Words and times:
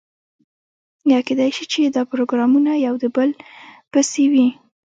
یا 1.11 1.19
کیدای 1.27 1.51
شي 1.57 1.65
چې 1.71 1.79
دا 1.95 2.03
پروګرامونه 2.11 2.71
یو 2.85 2.95
د 3.03 3.05
بل 3.15 3.29
پسې 3.93 4.23
وي. 4.31 4.47